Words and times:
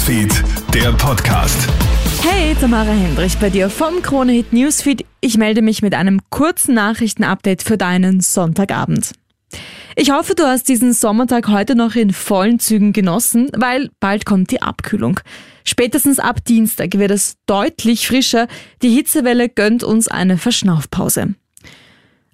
Newsfeed, 0.00 0.42
der 0.72 0.92
Podcast. 0.92 1.68
Hey, 2.22 2.56
Tamara 2.58 2.90
Hendrich 2.90 3.36
bei 3.36 3.50
dir 3.50 3.68
vom 3.68 4.00
Kronehit 4.00 4.50
Newsfeed. 4.50 5.04
Ich 5.20 5.36
melde 5.36 5.60
mich 5.60 5.82
mit 5.82 5.94
einem 5.94 6.20
kurzen 6.30 6.74
Nachrichtenupdate 6.74 7.62
für 7.62 7.76
deinen 7.76 8.22
Sonntagabend. 8.22 9.12
Ich 9.96 10.10
hoffe, 10.10 10.34
du 10.34 10.44
hast 10.44 10.70
diesen 10.70 10.94
Sommertag 10.94 11.48
heute 11.48 11.74
noch 11.74 11.96
in 11.96 12.14
vollen 12.14 12.58
Zügen 12.58 12.94
genossen, 12.94 13.50
weil 13.54 13.90
bald 14.00 14.24
kommt 14.24 14.50
die 14.52 14.62
Abkühlung. 14.62 15.20
Spätestens 15.64 16.18
ab 16.18 16.46
Dienstag 16.46 16.96
wird 16.96 17.10
es 17.10 17.36
deutlich 17.44 18.06
frischer. 18.06 18.48
Die 18.80 18.94
Hitzewelle 18.94 19.50
gönnt 19.50 19.84
uns 19.84 20.08
eine 20.08 20.38
Verschnaufpause. 20.38 21.34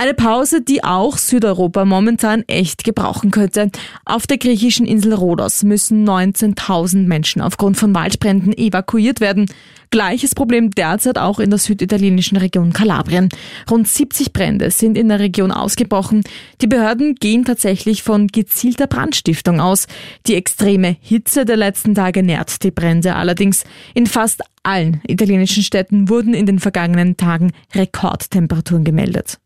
Eine 0.00 0.14
Pause, 0.14 0.62
die 0.62 0.84
auch 0.84 1.18
Südeuropa 1.18 1.84
momentan 1.84 2.44
echt 2.46 2.84
gebrauchen 2.84 3.32
könnte. 3.32 3.72
Auf 4.04 4.28
der 4.28 4.38
griechischen 4.38 4.86
Insel 4.86 5.12
Rhodos 5.12 5.64
müssen 5.64 6.08
19.000 6.08 7.08
Menschen 7.08 7.42
aufgrund 7.42 7.76
von 7.76 7.92
Waldbränden 7.96 8.56
evakuiert 8.56 9.20
werden. 9.20 9.46
Gleiches 9.90 10.36
Problem 10.36 10.70
derzeit 10.70 11.18
auch 11.18 11.40
in 11.40 11.50
der 11.50 11.58
süditalienischen 11.58 12.38
Region 12.38 12.72
Kalabrien. 12.72 13.28
Rund 13.68 13.88
70 13.88 14.32
Brände 14.32 14.70
sind 14.70 14.96
in 14.96 15.08
der 15.08 15.18
Region 15.18 15.50
ausgebrochen. 15.50 16.22
Die 16.60 16.68
Behörden 16.68 17.16
gehen 17.16 17.44
tatsächlich 17.44 18.04
von 18.04 18.28
gezielter 18.28 18.86
Brandstiftung 18.86 19.58
aus. 19.60 19.88
Die 20.28 20.36
extreme 20.36 20.96
Hitze 21.00 21.44
der 21.44 21.56
letzten 21.56 21.96
Tage 21.96 22.22
nährt 22.22 22.62
die 22.62 22.70
Brände 22.70 23.16
allerdings. 23.16 23.64
In 23.94 24.06
fast 24.06 24.42
allen 24.62 25.00
italienischen 25.08 25.64
Städten 25.64 26.08
wurden 26.08 26.34
in 26.34 26.46
den 26.46 26.60
vergangenen 26.60 27.16
Tagen 27.16 27.50
Rekordtemperaturen 27.74 28.84
gemeldet. 28.84 29.40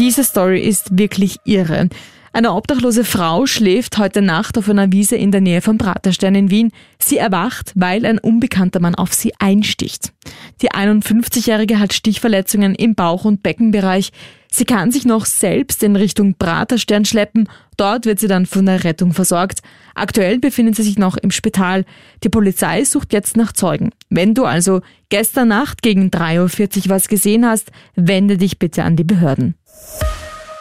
Diese 0.00 0.24
Story 0.24 0.62
ist 0.62 0.96
wirklich 0.96 1.36
irre. 1.44 1.90
Eine 2.32 2.54
obdachlose 2.54 3.04
Frau 3.04 3.44
schläft 3.44 3.98
heute 3.98 4.22
Nacht 4.22 4.56
auf 4.56 4.70
einer 4.70 4.90
Wiese 4.92 5.16
in 5.16 5.30
der 5.30 5.42
Nähe 5.42 5.60
vom 5.60 5.76
Praterstern 5.76 6.34
in 6.34 6.50
Wien. 6.50 6.72
Sie 6.98 7.18
erwacht, 7.18 7.72
weil 7.74 8.06
ein 8.06 8.18
unbekannter 8.18 8.80
Mann 8.80 8.94
auf 8.94 9.12
sie 9.12 9.34
einsticht. 9.38 10.14
Die 10.62 10.70
51-Jährige 10.70 11.78
hat 11.78 11.92
Stichverletzungen 11.92 12.74
im 12.74 12.94
Bauch- 12.94 13.26
und 13.26 13.42
Beckenbereich. 13.42 14.10
Sie 14.50 14.64
kann 14.64 14.90
sich 14.90 15.04
noch 15.04 15.26
selbst 15.26 15.82
in 15.82 15.96
Richtung 15.96 16.34
Praterstern 16.34 17.04
schleppen. 17.04 17.46
Dort 17.76 18.06
wird 18.06 18.20
sie 18.20 18.28
dann 18.28 18.46
von 18.46 18.64
der 18.64 18.84
Rettung 18.84 19.12
versorgt. 19.12 19.60
Aktuell 19.94 20.38
befindet 20.38 20.76
sie 20.76 20.82
sich 20.82 20.98
noch 20.98 21.18
im 21.18 21.30
Spital. 21.30 21.84
Die 22.24 22.30
Polizei 22.30 22.84
sucht 22.84 23.12
jetzt 23.12 23.36
nach 23.36 23.52
Zeugen. 23.52 23.90
Wenn 24.08 24.34
du 24.34 24.46
also 24.46 24.80
gestern 25.10 25.48
Nacht 25.48 25.82
gegen 25.82 26.08
3.40 26.08 26.84
Uhr 26.84 26.88
was 26.88 27.08
gesehen 27.08 27.44
hast, 27.44 27.70
wende 27.96 28.38
dich 28.38 28.58
bitte 28.58 28.82
an 28.82 28.96
die 28.96 29.04
Behörden. 29.04 29.56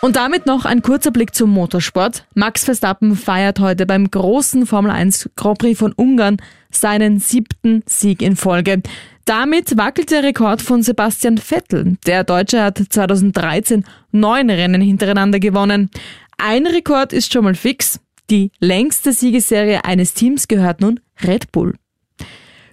Und 0.01 0.15
damit 0.15 0.45
noch 0.45 0.63
ein 0.63 0.81
kurzer 0.81 1.11
Blick 1.11 1.35
zum 1.35 1.49
Motorsport. 1.49 2.25
Max 2.33 2.63
Verstappen 2.63 3.15
feiert 3.15 3.59
heute 3.59 3.85
beim 3.85 4.09
großen 4.09 4.65
Formel 4.65 4.91
1 4.91 5.31
Grand 5.35 5.57
Prix 5.57 5.77
von 5.77 5.91
Ungarn 5.91 6.37
seinen 6.71 7.19
siebten 7.19 7.83
Sieg 7.85 8.21
in 8.21 8.37
Folge. 8.37 8.81
Damit 9.25 9.77
wackelt 9.77 10.09
der 10.11 10.23
Rekord 10.23 10.61
von 10.61 10.83
Sebastian 10.83 11.37
Vettel. 11.37 11.97
Der 12.07 12.23
Deutsche 12.23 12.63
hat 12.63 12.81
2013 12.89 13.83
neun 14.11 14.49
Rennen 14.49 14.81
hintereinander 14.81 15.39
gewonnen. 15.39 15.89
Ein 16.37 16.65
Rekord 16.65 17.11
ist 17.11 17.33
schon 17.33 17.43
mal 17.43 17.55
fix. 17.55 17.99
Die 18.29 18.51
längste 18.59 19.11
Siegesserie 19.11 19.83
eines 19.83 20.13
Teams 20.13 20.47
gehört 20.47 20.79
nun 20.81 21.01
Red 21.21 21.51
Bull. 21.51 21.75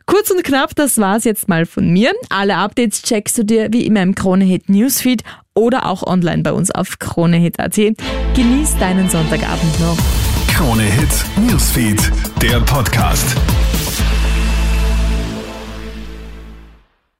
Kurz 0.06 0.30
und 0.30 0.44
knapp, 0.44 0.74
das 0.76 0.98
war's 0.98 1.24
jetzt 1.24 1.48
mal 1.48 1.66
von 1.66 1.90
mir. 1.92 2.12
Alle 2.28 2.56
Updates 2.56 3.02
checkst 3.02 3.38
du 3.38 3.44
dir 3.44 3.72
wie 3.72 3.84
immer 3.86 4.02
im 4.02 4.14
Kronehit 4.14 4.68
Newsfeed 4.68 5.24
oder 5.52 5.86
auch 5.86 6.04
online 6.04 6.42
bei 6.42 6.52
uns 6.52 6.70
auf 6.70 7.00
kronehit.at. 7.00 7.74
Genieß 7.74 8.76
deinen 8.78 9.10
Sonntagabend 9.10 9.80
noch. 9.80 9.98
Kronehit 10.54 11.24
Newsfeed, 11.48 12.00
der 12.40 12.60
Podcast. 12.60 13.36